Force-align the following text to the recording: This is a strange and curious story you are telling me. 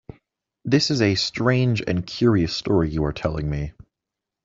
This 0.65 0.89
is 0.89 0.99
a 0.99 1.13
strange 1.13 1.83
and 1.85 2.03
curious 2.07 2.55
story 2.57 2.89
you 2.89 3.05
are 3.05 3.13
telling 3.13 3.47
me. 3.51 3.73